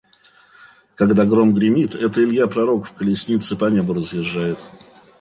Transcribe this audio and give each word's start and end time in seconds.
Когда 0.95 1.25
гром 1.27 1.53
гремит, 1.53 1.93
это 1.93 2.23
Илья-пророк 2.23 2.85
в 2.87 2.93
колеснице 2.93 3.55
по 3.55 3.65
небу 3.69 3.93
разъезжает. 3.93 4.59